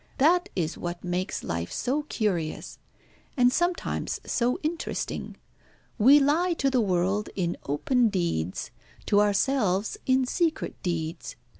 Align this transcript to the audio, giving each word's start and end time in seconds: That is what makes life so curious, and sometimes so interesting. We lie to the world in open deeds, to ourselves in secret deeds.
That 0.17 0.49
is 0.55 0.79
what 0.79 1.03
makes 1.03 1.43
life 1.43 1.71
so 1.71 2.01
curious, 2.09 2.79
and 3.37 3.53
sometimes 3.53 4.19
so 4.25 4.57
interesting. 4.63 5.37
We 5.99 6.19
lie 6.19 6.53
to 6.53 6.71
the 6.71 6.81
world 6.81 7.29
in 7.35 7.55
open 7.67 8.09
deeds, 8.09 8.71
to 9.05 9.21
ourselves 9.21 9.97
in 10.07 10.25
secret 10.25 10.73
deeds. 10.81 11.35